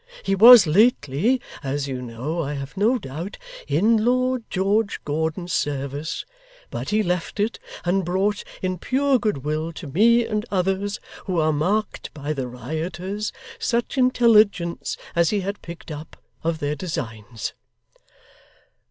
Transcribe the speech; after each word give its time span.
He 0.23 0.33
was 0.33 0.65
lately 0.65 1.39
(as 1.61 1.87
you 1.87 2.01
know, 2.01 2.41
I 2.41 2.53
have 2.53 2.75
no 2.75 2.97
doubt) 2.97 3.37
in 3.67 4.03
Lord 4.03 4.43
George 4.49 4.99
Gordon's 5.05 5.53
service; 5.53 6.25
but 6.71 6.89
he 6.89 7.03
left 7.03 7.39
it, 7.39 7.59
and 7.85 8.03
brought, 8.03 8.43
in 8.63 8.79
pure 8.79 9.19
goodwill 9.19 9.71
to 9.73 9.85
me 9.85 10.25
and 10.25 10.43
others, 10.49 10.99
who 11.27 11.39
are 11.39 11.53
marked 11.53 12.11
by 12.15 12.33
the 12.33 12.47
rioters, 12.47 13.31
such 13.59 13.95
intelligence 13.95 14.97
as 15.15 15.29
he 15.29 15.41
had 15.41 15.61
picked 15.61 15.91
up, 15.91 16.17
of 16.43 16.57
their 16.57 16.73
designs. 16.73 17.53